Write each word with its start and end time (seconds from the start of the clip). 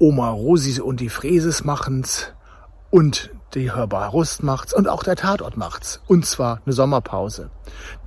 Oma 0.00 0.30
Rosi 0.30 0.80
und 0.80 0.98
die 0.98 1.10
Fräses 1.10 1.62
machen's 1.62 2.32
und 2.90 3.30
die 3.54 3.70
Hörbar 3.70 4.08
Rust 4.08 4.42
macht's 4.42 4.72
und 4.72 4.88
auch 4.88 5.02
der 5.02 5.14
Tatort 5.14 5.58
macht's. 5.58 6.00
Und 6.06 6.24
zwar 6.24 6.62
eine 6.64 6.72
Sommerpause. 6.72 7.50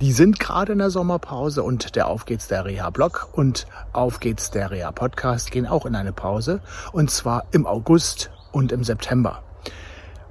Die 0.00 0.10
sind 0.10 0.40
gerade 0.40 0.72
in 0.72 0.78
der 0.78 0.90
Sommerpause 0.90 1.62
und 1.62 1.94
der 1.94 2.08
Auf 2.08 2.24
geht's 2.24 2.48
der 2.48 2.64
Reha-Blog 2.64 3.28
und 3.32 3.66
Auf 3.92 4.18
geht's 4.18 4.50
der 4.50 4.72
Reha-Podcast 4.72 5.52
gehen 5.52 5.66
auch 5.66 5.86
in 5.86 5.94
eine 5.94 6.12
Pause. 6.12 6.60
Und 6.90 7.12
zwar 7.12 7.44
im 7.52 7.64
August 7.64 8.30
und 8.50 8.72
im 8.72 8.82
September. 8.82 9.44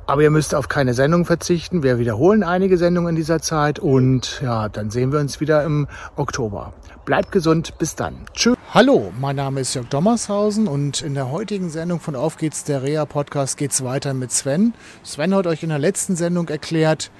Aber 0.05 0.21
ihr 0.21 0.31
müsst 0.31 0.53
auf 0.53 0.67
keine 0.67 0.93
Sendung 0.93 1.23
verzichten. 1.23 1.81
Wir 1.81 1.97
wiederholen 1.97 2.43
einige 2.43 2.77
Sendungen 2.77 3.11
in 3.11 3.15
dieser 3.15 3.39
Zeit 3.41 3.79
und 3.79 4.41
ja, 4.41 4.67
dann 4.67 4.89
sehen 4.89 5.13
wir 5.13 5.19
uns 5.21 5.39
wieder 5.39 5.63
im 5.63 5.87
Oktober. 6.17 6.73
Bleibt 7.05 7.31
gesund, 7.31 7.77
bis 7.77 7.95
dann. 7.95 8.25
Tschüss. 8.33 8.57
Hallo, 8.73 9.13
mein 9.19 9.35
Name 9.35 9.61
ist 9.61 9.75
Jörg 9.75 9.87
Dommershausen 9.89 10.67
und 10.67 11.03
in 11.03 11.13
der 11.13 11.29
heutigen 11.29 11.69
Sendung 11.69 11.99
von 11.99 12.15
Auf 12.15 12.37
geht's 12.37 12.63
der 12.63 12.81
Rea 12.81 13.05
Podcast 13.05 13.55
geht's 13.55 13.83
weiter 13.83 14.15
mit 14.15 14.31
Sven. 14.31 14.73
Sven 15.03 15.35
hat 15.35 15.45
euch 15.45 15.61
in 15.61 15.69
der 15.69 15.77
letzten 15.77 16.15
Sendung 16.15 16.49
erklärt, 16.49 17.11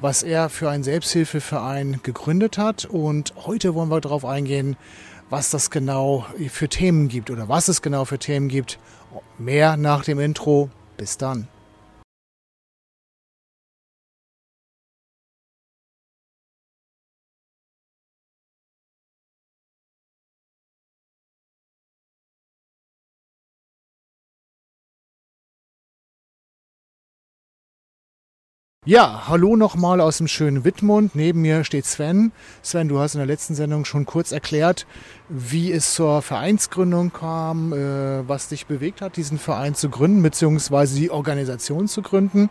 was 0.00 0.22
er 0.22 0.48
für 0.48 0.70
einen 0.70 0.84
Selbsthilfeverein 0.84 2.00
gegründet 2.02 2.56
hat 2.56 2.86
und 2.86 3.34
heute 3.44 3.74
wollen 3.74 3.90
wir 3.90 4.00
darauf 4.00 4.24
eingehen, 4.24 4.78
was 5.28 5.50
das 5.50 5.70
genau 5.70 6.24
für 6.48 6.70
Themen 6.70 7.08
gibt 7.08 7.30
oder 7.30 7.46
was 7.46 7.68
es 7.68 7.82
genau 7.82 8.06
für 8.06 8.18
Themen 8.18 8.48
gibt. 8.48 8.78
Mehr 9.36 9.76
nach 9.76 10.04
dem 10.04 10.18
Intro. 10.18 10.70
Bis 10.96 11.18
dann. 11.18 11.46
Ja, 28.84 29.28
hallo 29.28 29.54
nochmal 29.54 30.00
aus 30.00 30.18
dem 30.18 30.26
schönen 30.26 30.64
Wittmund. 30.64 31.14
Neben 31.14 31.42
mir 31.42 31.62
steht 31.62 31.86
Sven. 31.86 32.32
Sven, 32.62 32.88
du 32.88 32.98
hast 32.98 33.14
in 33.14 33.20
der 33.20 33.28
letzten 33.28 33.54
Sendung 33.54 33.84
schon 33.84 34.06
kurz 34.06 34.32
erklärt, 34.32 34.88
wie 35.28 35.70
es 35.70 35.94
zur 35.94 36.20
Vereinsgründung 36.20 37.12
kam, 37.12 37.72
äh, 37.72 38.28
was 38.28 38.48
dich 38.48 38.66
bewegt 38.66 39.00
hat, 39.00 39.16
diesen 39.16 39.38
Verein 39.38 39.76
zu 39.76 39.88
gründen, 39.88 40.20
beziehungsweise 40.20 40.98
die 40.98 41.12
Organisation 41.12 41.86
zu 41.86 42.02
gründen. 42.02 42.50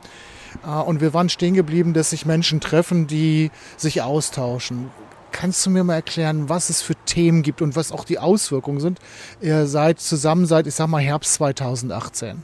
Äh, 0.66 0.70
und 0.70 1.02
wir 1.02 1.14
waren 1.14 1.28
stehen 1.28 1.54
geblieben, 1.54 1.94
dass 1.94 2.12
sich 2.12 2.26
Menschen 2.26 2.62
treffen, 2.62 3.08
die 3.08 3.52
sich 3.76 4.02
austauschen. 4.02 4.90
Kannst 5.34 5.66
du 5.66 5.70
mir 5.70 5.84
mal 5.84 5.95
erklären, 5.95 6.48
was 6.48 6.70
es 6.70 6.82
für 6.82 6.95
Themen 6.95 7.44
gibt 7.44 7.62
und 7.62 7.76
was 7.76 7.92
auch 7.92 8.06
die 8.06 8.20
Auswirkungen 8.20 8.80
sind? 8.80 9.00
Ihr 9.42 9.68
seid 9.68 10.00
zusammen 10.00 10.45
seit, 10.45 10.66
ich 10.66 10.76
sag 10.76 10.88
mal, 10.88 11.02
Herbst 11.02 11.34
2018. 11.34 12.38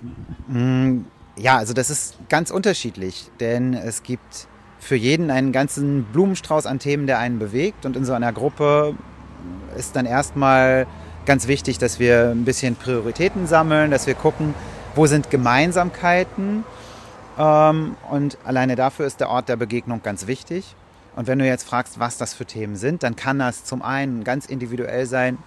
Mm 0.50 1.17
ja, 1.38 1.58
also 1.58 1.74
das 1.74 1.90
ist 1.90 2.18
ganz 2.30 2.52
unterschiedlich, 2.52 3.30
denn 3.40 3.74
es 3.74 4.04
gibt 4.04 4.48
für 4.80 4.96
jeden 4.96 5.32
einen 5.32 5.52
ganzen 5.52 6.04
Blumenstrauß 6.06 6.66
an 6.66 6.80
Themen, 6.80 7.08
der 7.08 7.20
einen 7.20 7.40
bewegt. 7.40 7.86
Und 7.86 7.96
in 7.96 8.06
so 8.06 8.14
einer 8.14 8.34
Gruppe 8.34 8.96
ist 9.78 9.96
dann 9.96 10.06
erstmal 10.06 10.88
ganz 11.26 11.48
wichtig, 11.48 11.78
dass 11.78 12.00
wir 12.00 12.32
ein 12.32 12.46
bisschen 12.46 12.76
Prioritäten 12.76 13.48
sammeln, 13.48 13.92
dass 13.92 14.08
wir 14.08 14.16
gucken, 14.16 14.54
wo 14.96 15.06
sind 15.06 15.30
Gemeinsamkeiten. 15.30 16.64
Ähm, 17.38 17.96
und 18.10 18.38
alleine 18.44 18.76
dafür 18.76 19.06
ist 19.06 19.20
der 19.20 19.30
Ort 19.30 19.50
der 19.50 19.58
Begegnung 19.58 20.02
ganz 20.04 20.28
wichtig. 20.28 20.76
Und 21.16 21.28
wenn 21.28 21.40
du 21.40 21.46
jetzt 21.46 21.68
fragst, 21.68 22.00
was 22.00 22.18
das 22.18 22.34
für 22.34 22.46
Themen 22.46 22.76
sind, 22.76 23.04
dann 23.04 23.16
kann 23.16 23.40
das 23.40 23.64
zum 23.64 23.82
einen 23.82 24.24
ganz 24.24 24.46
individuell 24.46 25.06
sein, 25.06 25.38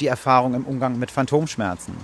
die 0.00 0.06
Erfahrung 0.06 0.54
im 0.54 0.64
Umgang 0.64 0.98
mit 0.98 1.10
Phantomschmerzen 1.10 1.94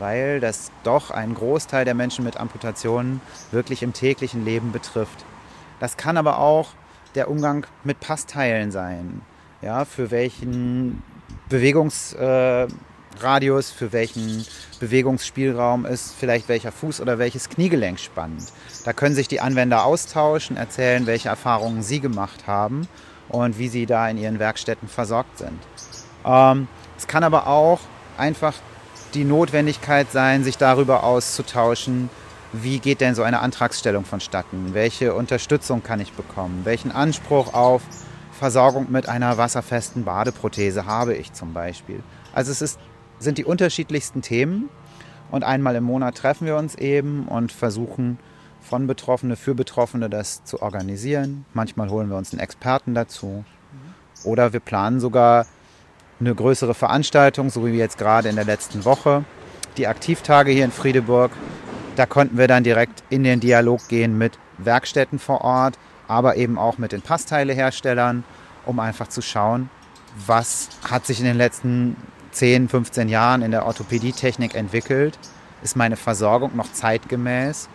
weil 0.00 0.40
das 0.40 0.72
doch 0.82 1.10
einen 1.10 1.34
Großteil 1.34 1.84
der 1.84 1.94
Menschen 1.94 2.24
mit 2.24 2.36
Amputationen 2.36 3.20
wirklich 3.52 3.82
im 3.82 3.92
täglichen 3.92 4.44
Leben 4.44 4.72
betrifft. 4.72 5.24
Das 5.78 5.96
kann 5.96 6.16
aber 6.16 6.38
auch 6.38 6.70
der 7.14 7.30
Umgang 7.30 7.66
mit 7.84 8.00
Passteilen 8.00 8.72
sein, 8.72 9.22
ja, 9.62 9.84
für 9.84 10.10
welchen 10.10 11.02
Bewegungsradius, 11.48 13.70
äh, 13.70 13.74
für 13.74 13.92
welchen 13.92 14.46
Bewegungsspielraum 14.78 15.84
ist 15.84 16.14
vielleicht 16.18 16.48
welcher 16.48 16.72
Fuß 16.72 17.00
oder 17.00 17.18
welches 17.18 17.48
Kniegelenk 17.48 17.98
spannend. 17.98 18.44
Da 18.84 18.92
können 18.92 19.14
sich 19.14 19.28
die 19.28 19.40
Anwender 19.40 19.84
austauschen, 19.84 20.56
erzählen, 20.56 21.06
welche 21.06 21.28
Erfahrungen 21.28 21.82
sie 21.82 22.00
gemacht 22.00 22.46
haben 22.46 22.88
und 23.28 23.58
wie 23.58 23.68
sie 23.68 23.86
da 23.86 24.08
in 24.08 24.18
ihren 24.18 24.38
Werkstätten 24.38 24.88
versorgt 24.88 25.38
sind. 25.38 25.58
Ähm, 26.24 26.68
es 26.96 27.06
kann 27.06 27.24
aber 27.24 27.46
auch 27.46 27.80
einfach 28.16 28.54
die 29.14 29.24
Notwendigkeit 29.24 30.10
sein, 30.12 30.44
sich 30.44 30.58
darüber 30.58 31.04
auszutauschen, 31.04 32.10
wie 32.52 32.80
geht 32.80 33.00
denn 33.00 33.14
so 33.14 33.22
eine 33.22 33.40
Antragsstellung 33.40 34.04
vonstatten? 34.04 34.74
Welche 34.74 35.14
Unterstützung 35.14 35.82
kann 35.82 36.00
ich 36.00 36.12
bekommen? 36.12 36.62
Welchen 36.64 36.90
Anspruch 36.90 37.54
auf 37.54 37.82
Versorgung 38.32 38.90
mit 38.90 39.08
einer 39.08 39.38
wasserfesten 39.38 40.04
Badeprothese 40.04 40.86
habe 40.86 41.14
ich 41.14 41.32
zum 41.32 41.52
Beispiel? 41.52 42.02
Also 42.32 42.50
es 42.50 42.60
ist, 42.60 42.80
sind 43.18 43.38
die 43.38 43.44
unterschiedlichsten 43.44 44.22
Themen 44.22 44.68
und 45.30 45.44
einmal 45.44 45.76
im 45.76 45.84
Monat 45.84 46.16
treffen 46.16 46.46
wir 46.46 46.56
uns 46.56 46.74
eben 46.74 47.28
und 47.28 47.52
versuchen 47.52 48.18
von 48.60 48.86
Betroffene 48.86 49.36
für 49.36 49.54
Betroffene 49.54 50.10
das 50.10 50.44
zu 50.44 50.60
organisieren. 50.60 51.44
Manchmal 51.54 51.88
holen 51.88 52.08
wir 52.08 52.16
uns 52.16 52.32
einen 52.32 52.40
Experten 52.40 52.94
dazu 52.94 53.44
oder 54.24 54.52
wir 54.52 54.60
planen 54.60 55.00
sogar 55.00 55.46
eine 56.20 56.34
größere 56.34 56.74
Veranstaltung, 56.74 57.50
so 57.50 57.64
wie 57.64 57.70
jetzt 57.70 57.98
gerade 57.98 58.28
in 58.28 58.36
der 58.36 58.44
letzten 58.44 58.84
Woche. 58.84 59.24
Die 59.76 59.86
Aktivtage 59.86 60.50
hier 60.52 60.64
in 60.64 60.72
Friedeburg, 60.72 61.32
da 61.96 62.06
konnten 62.06 62.36
wir 62.36 62.46
dann 62.46 62.62
direkt 62.62 63.02
in 63.08 63.24
den 63.24 63.40
Dialog 63.40 63.88
gehen 63.88 64.18
mit 64.18 64.38
Werkstätten 64.58 65.18
vor 65.18 65.40
Ort, 65.40 65.78
aber 66.08 66.36
eben 66.36 66.58
auch 66.58 66.76
mit 66.76 66.92
den 66.92 67.02
Passteileherstellern, 67.02 68.24
um 68.66 68.80
einfach 68.80 69.08
zu 69.08 69.22
schauen, 69.22 69.70
was 70.26 70.68
hat 70.88 71.06
sich 71.06 71.20
in 71.20 71.24
den 71.24 71.36
letzten 71.36 71.96
10, 72.32 72.68
15 72.68 73.08
Jahren 73.08 73.42
in 73.42 73.50
der 73.50 73.64
Orthopädietechnik 73.64 74.54
entwickelt. 74.54 75.18
Ist 75.62 75.76
meine 75.76 75.96
Versorgung 75.96 76.56
noch 76.56 76.70
zeitgemäß 76.72 77.68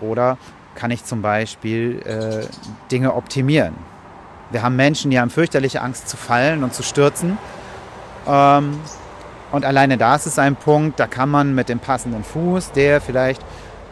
oder 0.00 0.38
kann 0.74 0.90
ich 0.90 1.04
zum 1.04 1.22
Beispiel 1.22 2.00
äh, 2.04 2.46
Dinge 2.90 3.14
optimieren? 3.14 3.74
Wir 4.50 4.62
haben 4.62 4.76
Menschen, 4.76 5.10
die 5.10 5.20
haben 5.20 5.30
fürchterliche 5.30 5.80
Angst 5.80 6.08
zu 6.08 6.16
fallen 6.16 6.64
und 6.64 6.74
zu 6.74 6.82
stürzen. 6.82 7.38
Ähm, 8.26 8.78
und 9.52 9.64
alleine 9.64 9.98
da 9.98 10.14
ist 10.14 10.26
es 10.26 10.38
ein 10.38 10.56
Punkt, 10.56 11.00
da 11.00 11.06
kann 11.06 11.28
man 11.28 11.54
mit 11.54 11.68
dem 11.68 11.80
passenden 11.80 12.22
Fuß, 12.22 12.72
der 12.72 13.00
vielleicht 13.00 13.42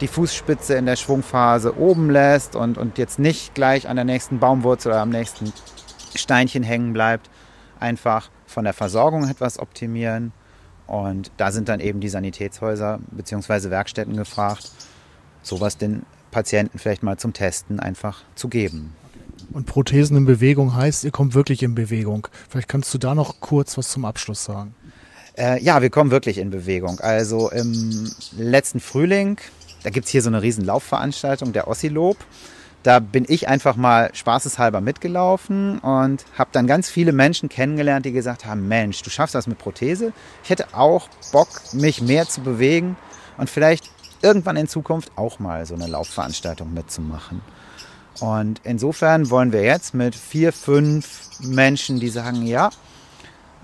die 0.01 0.07
Fußspitze 0.07 0.75
in 0.75 0.85
der 0.85 0.95
Schwungphase 0.95 1.77
oben 1.77 2.09
lässt 2.09 2.55
und, 2.55 2.77
und 2.77 2.97
jetzt 2.97 3.19
nicht 3.19 3.53
gleich 3.53 3.87
an 3.87 3.97
der 3.97 4.05
nächsten 4.05 4.39
Baumwurzel 4.39 4.91
oder 4.91 5.01
am 5.01 5.09
nächsten 5.09 5.51
Steinchen 6.15 6.63
hängen 6.63 6.93
bleibt, 6.93 7.29
einfach 7.79 8.29
von 8.47 8.63
der 8.63 8.73
Versorgung 8.73 9.27
etwas 9.27 9.59
optimieren. 9.59 10.31
Und 10.87 11.31
da 11.37 11.51
sind 11.51 11.69
dann 11.69 11.79
eben 11.81 11.99
die 11.99 12.09
Sanitätshäuser 12.09 12.99
bzw. 13.11 13.69
Werkstätten 13.69 14.15
gefragt, 14.15 14.71
sowas 15.43 15.77
den 15.77 16.03
Patienten 16.31 16.79
vielleicht 16.79 17.03
mal 17.03 17.17
zum 17.17 17.33
Testen 17.33 17.79
einfach 17.79 18.21
zu 18.35 18.47
geben. 18.47 18.95
Und 19.51 19.65
Prothesen 19.65 20.17
in 20.17 20.25
Bewegung 20.25 20.75
heißt, 20.75 21.03
ihr 21.03 21.11
kommt 21.11 21.33
wirklich 21.33 21.63
in 21.63 21.75
Bewegung. 21.75 22.27
Vielleicht 22.49 22.67
kannst 22.67 22.93
du 22.93 22.97
da 22.97 23.15
noch 23.15 23.39
kurz 23.39 23.77
was 23.77 23.89
zum 23.89 24.05
Abschluss 24.05 24.43
sagen. 24.43 24.75
Äh, 25.37 25.63
ja, 25.63 25.81
wir 25.81 25.89
kommen 25.89 26.11
wirklich 26.11 26.37
in 26.37 26.49
Bewegung. 26.49 26.99
Also 26.99 27.49
im 27.49 28.11
letzten 28.37 28.79
Frühling, 28.79 29.37
da 29.83 29.89
gibt 29.89 30.05
es 30.05 30.11
hier 30.11 30.21
so 30.21 30.29
eine 30.29 30.41
riesen 30.41 30.65
Laufveranstaltung, 30.65 31.53
der 31.53 31.67
Ossilob. 31.67 32.17
Da 32.83 32.99
bin 32.99 33.25
ich 33.27 33.47
einfach 33.47 33.75
mal 33.75 34.09
spaßeshalber 34.13 34.79
mitgelaufen 34.79 35.79
und 35.79 36.25
habe 36.37 36.49
dann 36.53 36.65
ganz 36.65 36.89
viele 36.89 37.11
Menschen 37.11 37.49
kennengelernt, 37.49 38.05
die 38.05 38.13
gesagt 38.13 38.45
haben, 38.45 38.67
Mensch, 38.69 39.01
du 39.01 39.09
schaffst 39.09 39.35
das 39.35 39.47
mit 39.47 39.57
Prothese. 39.57 40.13
Ich 40.43 40.49
hätte 40.49 40.73
auch 40.73 41.09
Bock, 41.33 41.49
mich 41.73 42.01
mehr 42.01 42.27
zu 42.27 42.41
bewegen 42.41 42.95
und 43.37 43.49
vielleicht 43.49 43.89
irgendwann 44.21 44.55
in 44.55 44.67
Zukunft 44.67 45.11
auch 45.17 45.39
mal 45.39 45.65
so 45.65 45.75
eine 45.75 45.87
Laufveranstaltung 45.87 46.73
mitzumachen. 46.73 47.41
Und 48.21 48.61
insofern 48.63 49.29
wollen 49.29 49.51
wir 49.53 49.63
jetzt 49.63 49.93
mit 49.93 50.15
vier, 50.15 50.51
fünf 50.51 51.21
Menschen, 51.39 51.99
die 51.99 52.09
sagen, 52.09 52.45
ja, 52.45 52.69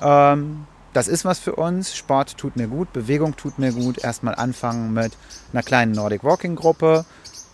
ähm, 0.01 0.65
das 0.93 1.07
ist 1.09 1.25
was 1.25 1.39
für 1.39 1.55
uns, 1.55 1.95
Sport 1.95 2.37
tut 2.37 2.55
mir 2.55 2.67
gut, 2.67 2.93
Bewegung 2.93 3.35
tut 3.35 3.59
mir 3.59 3.73
gut, 3.73 4.01
erstmal 4.01 4.35
anfangen 4.35 4.93
mit 4.93 5.11
einer 5.51 5.61
kleinen 5.61 5.91
Nordic 5.91 6.23
Walking 6.23 6.55
Gruppe, 6.55 7.03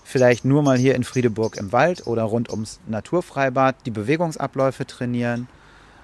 vielleicht 0.03 0.45
nur 0.45 0.62
mal 0.62 0.77
hier 0.77 0.94
in 0.94 1.03
Friedeburg 1.03 1.57
im 1.57 1.71
Wald 1.71 2.06
oder 2.06 2.24
rund 2.24 2.51
ums 2.51 2.80
Naturfreibad 2.88 3.75
die 3.86 3.92
Bewegungsabläufe 3.92 4.86
trainieren, 4.86 5.48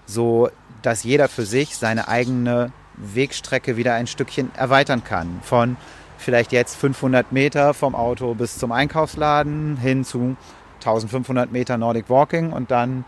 so 0.08 0.50
dass 0.82 1.04
jeder 1.04 1.28
für 1.28 1.46
sich 1.46 1.78
seine 1.78 2.08
eigene 2.08 2.72
Wegstrecke 2.96 3.78
wieder 3.78 3.94
ein 3.94 4.08
Stückchen 4.08 4.50
erweitern 4.56 5.04
kann. 5.04 5.40
Von 5.44 5.78
vielleicht 6.18 6.52
jetzt 6.52 6.76
500 6.76 7.32
Meter 7.32 7.76
vom 7.76 7.94
Auto 7.94 8.34
bis 8.34 8.58
zum 8.58 8.72
Einkaufsladen 8.72 9.78
hin 9.78 10.04
zu 10.04 10.36
1500 10.78 11.52
Meter 11.52 11.78
Nordic 11.78 12.10
Walking 12.10 12.52
und 12.52 12.72
dann 12.72 13.06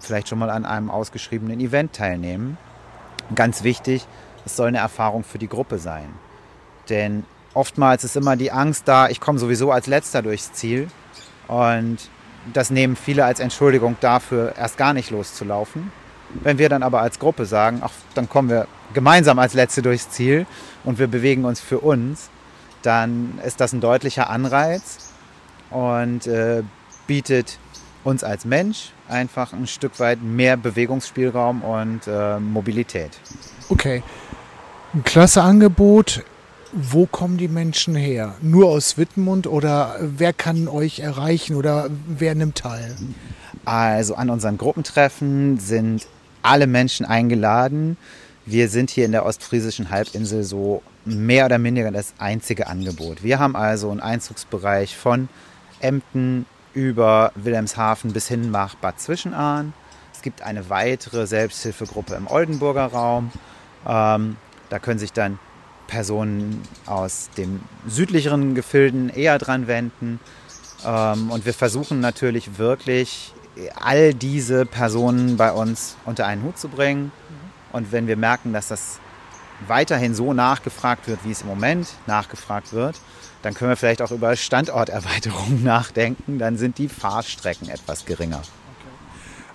vielleicht 0.00 0.28
schon 0.28 0.38
mal 0.38 0.50
an 0.50 0.64
einem 0.64 0.90
ausgeschriebenen 0.90 1.60
Event 1.60 1.92
teilnehmen. 1.92 2.58
Ganz 3.34 3.62
wichtig, 3.62 4.06
es 4.44 4.56
soll 4.56 4.68
eine 4.68 4.78
Erfahrung 4.78 5.24
für 5.24 5.38
die 5.38 5.48
Gruppe 5.48 5.78
sein. 5.78 6.08
Denn 6.88 7.24
oftmals 7.54 8.04
ist 8.04 8.16
immer 8.16 8.36
die 8.36 8.52
Angst 8.52 8.86
da, 8.86 9.08
ich 9.08 9.20
komme 9.20 9.38
sowieso 9.38 9.70
als 9.70 9.86
letzter 9.86 10.22
durchs 10.22 10.52
Ziel. 10.52 10.88
Und 11.48 11.98
das 12.52 12.70
nehmen 12.70 12.96
viele 12.96 13.24
als 13.24 13.40
Entschuldigung 13.40 13.96
dafür, 14.00 14.54
erst 14.56 14.76
gar 14.76 14.92
nicht 14.92 15.10
loszulaufen. 15.10 15.92
Wenn 16.42 16.58
wir 16.58 16.68
dann 16.68 16.82
aber 16.82 17.00
als 17.00 17.18
Gruppe 17.18 17.46
sagen, 17.46 17.80
ach, 17.82 17.92
dann 18.14 18.28
kommen 18.28 18.50
wir 18.50 18.66
gemeinsam 18.92 19.38
als 19.38 19.54
Letzte 19.54 19.82
durchs 19.82 20.10
Ziel 20.10 20.46
und 20.82 20.98
wir 20.98 21.06
bewegen 21.06 21.44
uns 21.44 21.60
für 21.60 21.78
uns, 21.78 22.28
dann 22.82 23.38
ist 23.44 23.60
das 23.60 23.72
ein 23.72 23.80
deutlicher 23.80 24.28
Anreiz 24.30 25.12
und 25.70 26.26
äh, 26.26 26.62
bietet 27.06 27.58
uns 28.04 28.22
als 28.22 28.44
Mensch 28.44 28.92
einfach 29.08 29.52
ein 29.52 29.66
Stück 29.66 29.98
weit 29.98 30.22
mehr 30.22 30.56
Bewegungsspielraum 30.56 31.62
und 31.62 32.06
äh, 32.06 32.38
Mobilität. 32.38 33.10
Okay, 33.68 34.02
ein 34.94 35.04
klasse 35.04 35.42
Angebot. 35.42 36.22
Wo 36.72 37.06
kommen 37.06 37.36
die 37.36 37.48
Menschen 37.48 37.94
her? 37.94 38.34
Nur 38.42 38.68
aus 38.68 38.98
Wittmund 38.98 39.46
oder 39.46 39.96
wer 40.00 40.32
kann 40.32 40.66
euch 40.66 40.98
erreichen 40.98 41.54
oder 41.54 41.88
wer 42.08 42.34
nimmt 42.34 42.58
teil? 42.58 42.96
Also 43.64 44.16
an 44.16 44.28
unseren 44.28 44.58
Gruppentreffen 44.58 45.58
sind 45.60 46.06
alle 46.42 46.66
Menschen 46.66 47.06
eingeladen. 47.06 47.96
Wir 48.44 48.68
sind 48.68 48.90
hier 48.90 49.06
in 49.06 49.12
der 49.12 49.24
ostfriesischen 49.24 49.90
Halbinsel 49.90 50.42
so 50.42 50.82
mehr 51.04 51.46
oder 51.46 51.58
minder 51.58 51.90
das 51.92 52.12
einzige 52.18 52.66
Angebot. 52.66 53.22
Wir 53.22 53.38
haben 53.38 53.56
also 53.56 53.90
einen 53.90 54.00
Einzugsbereich 54.00 54.96
von 54.96 55.28
Emden 55.80 56.44
über 56.74 57.32
Wilhelmshaven 57.36 58.12
bis 58.12 58.28
hin 58.28 58.50
nach 58.50 58.74
Bad 58.74 59.00
Zwischenahn. 59.00 59.72
Es 60.12 60.22
gibt 60.22 60.42
eine 60.42 60.68
weitere 60.68 61.26
Selbsthilfegruppe 61.26 62.14
im 62.14 62.26
Oldenburger 62.26 62.86
Raum. 62.86 63.30
Ähm, 63.86 64.36
da 64.70 64.78
können 64.78 64.98
sich 64.98 65.12
dann 65.12 65.38
Personen 65.86 66.62
aus 66.86 67.30
den 67.36 67.60
südlicheren 67.86 68.54
Gefilden 68.54 69.08
eher 69.08 69.38
dran 69.38 69.66
wenden. 69.66 70.20
Ähm, 70.84 71.30
und 71.30 71.46
wir 71.46 71.54
versuchen 71.54 72.00
natürlich 72.00 72.58
wirklich 72.58 73.32
all 73.76 74.14
diese 74.14 74.66
Personen 74.66 75.36
bei 75.36 75.52
uns 75.52 75.96
unter 76.04 76.26
einen 76.26 76.42
Hut 76.42 76.58
zu 76.58 76.68
bringen. 76.68 77.12
Und 77.72 77.92
wenn 77.92 78.06
wir 78.06 78.16
merken, 78.16 78.52
dass 78.52 78.68
das 78.68 78.98
weiterhin 79.66 80.14
so 80.14 80.32
nachgefragt 80.32 81.08
wird, 81.08 81.24
wie 81.24 81.30
es 81.30 81.42
im 81.42 81.48
Moment 81.48 81.88
nachgefragt 82.06 82.72
wird, 82.72 82.96
dann 83.42 83.54
können 83.54 83.70
wir 83.70 83.76
vielleicht 83.76 84.02
auch 84.02 84.10
über 84.10 84.34
Standorterweiterungen 84.36 85.62
nachdenken. 85.64 86.38
Dann 86.38 86.56
sind 86.56 86.78
die 86.78 86.88
Fahrstrecken 86.88 87.68
etwas 87.68 88.04
geringer. 88.04 88.42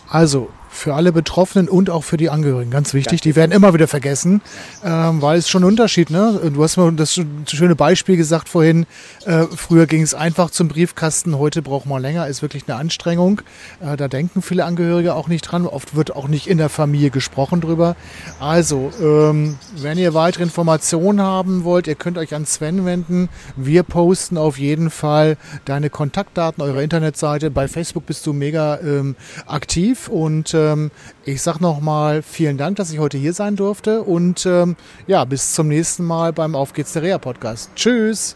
Also 0.07 0.49
für 0.69 0.93
alle 0.93 1.11
Betroffenen 1.11 1.67
und 1.67 1.89
auch 1.89 2.03
für 2.03 2.17
die 2.17 2.29
Angehörigen, 2.29 2.71
ganz 2.71 2.93
wichtig. 2.93 3.21
Die 3.21 3.35
werden 3.35 3.51
immer 3.51 3.73
wieder 3.73 3.87
vergessen, 3.87 4.41
ähm, 4.83 5.21
weil 5.21 5.37
es 5.37 5.49
schon 5.49 5.63
ein 5.63 5.67
Unterschied. 5.67 6.09
Ne? 6.09 6.51
Du 6.53 6.63
hast 6.63 6.77
mal 6.77 6.91
das 6.93 7.19
schöne 7.47 7.75
Beispiel 7.75 8.17
gesagt 8.17 8.49
vorhin. 8.49 8.85
Äh, 9.25 9.45
früher 9.55 9.87
ging 9.87 10.01
es 10.01 10.13
einfach 10.13 10.51
zum 10.51 10.67
Briefkasten, 10.67 11.37
heute 11.37 11.61
braucht 11.61 11.85
man 11.85 12.01
länger. 12.01 12.27
Ist 12.27 12.41
wirklich 12.41 12.63
eine 12.67 12.77
Anstrengung. 12.77 13.41
Äh, 13.81 13.97
da 13.97 14.07
denken 14.07 14.41
viele 14.41 14.65
Angehörige 14.65 15.15
auch 15.15 15.27
nicht 15.27 15.41
dran. 15.41 15.65
Oft 15.65 15.95
wird 15.95 16.15
auch 16.15 16.27
nicht 16.27 16.47
in 16.47 16.57
der 16.57 16.69
Familie 16.69 17.09
gesprochen 17.09 17.61
drüber. 17.61 17.95
Also, 18.39 18.91
ähm, 19.01 19.57
wenn 19.75 19.97
ihr 19.97 20.13
weitere 20.13 20.43
Informationen 20.43 21.21
haben 21.21 21.63
wollt, 21.63 21.87
ihr 21.87 21.95
könnt 21.95 22.17
euch 22.17 22.35
an 22.35 22.45
Sven 22.45 22.85
wenden. 22.85 23.29
Wir 23.55 23.83
posten 23.83 24.37
auf 24.37 24.57
jeden 24.57 24.89
Fall 24.89 25.37
deine 25.65 25.89
Kontaktdaten, 25.89 26.63
eure 26.63 26.83
Internetseite. 26.83 27.51
Bei 27.51 27.67
Facebook 27.67 28.05
bist 28.05 28.25
du 28.25 28.33
mega 28.33 28.79
ähm, 28.79 29.15
aktiv 29.45 30.07
und 30.07 30.53
ähm, 30.59 30.91
ich 31.25 31.41
sage 31.41 31.59
nochmal 31.61 32.21
vielen 32.21 32.57
Dank, 32.57 32.77
dass 32.77 32.91
ich 32.91 32.99
heute 32.99 33.17
hier 33.17 33.33
sein 33.33 33.55
durfte 33.55 34.03
und 34.03 34.45
ähm, 34.45 34.75
ja, 35.07 35.25
bis 35.25 35.53
zum 35.53 35.67
nächsten 35.67 36.03
Mal 36.03 36.33
beim 36.33 36.55
Auf 36.55 36.73
geht's 36.73 36.93
der 36.93 37.03
Reha 37.03 37.17
Podcast. 37.17 37.71
Tschüss! 37.75 38.35